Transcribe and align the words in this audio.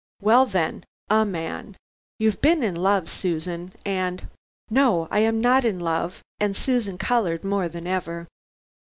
"Well, 0.19 0.47
then, 0.47 0.83
a 1.11 1.23
man. 1.25 1.77
You've 2.17 2.41
been 2.41 2.63
in 2.63 2.73
love, 2.73 3.07
Susan, 3.07 3.71
and" 3.85 4.29
"No. 4.81 5.07
I 5.11 5.19
am 5.19 5.39
not 5.39 5.63
in 5.63 5.79
love," 5.79 6.23
and 6.39 6.57
Susan 6.57 6.97
colored 6.97 7.43
more 7.43 7.69
than 7.69 7.85
ever. 7.85 8.27